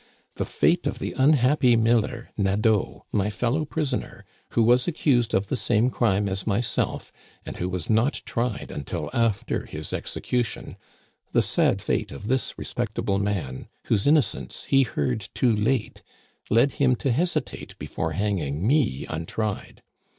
The 0.33 0.45
fate 0.45 0.87
of 0.87 0.97
the 0.97 1.13
unhappy 1.13 1.75
miller 1.75 2.31
Nadeau, 2.35 3.05
my 3.11 3.29
fellow 3.29 3.65
prisoner, 3.65 4.25
who 4.53 4.63
was 4.63 4.87
accused 4.87 5.35
of 5.35 5.45
the 5.45 5.55
same 5.55 5.91
crime 5.91 6.27
as 6.27 6.47
myself, 6.47 7.11
and 7.45 7.57
who 7.57 7.69
was 7.69 7.87
not 7.87 8.23
tried 8.25 8.71
until 8.71 9.11
after 9.13 9.67
his 9.67 9.93
execution— 9.93 10.75
the 11.33 11.43
sad 11.43 11.83
fate 11.83 12.11
of 12.11 12.29
this 12.29 12.57
respectable 12.57 13.19
man, 13.19 13.67
whose 13.83 14.07
innocence 14.07 14.63
he 14.63 14.81
heard 14.81 15.29
too 15.35 15.55
late, 15.55 16.01
led 16.49 16.71
him 16.81 16.95
to 16.95 17.11
hesitate 17.11 17.77
before 17.77 18.13
hanging 18.13 18.65
me 18.65 19.05
untried. 19.07 19.83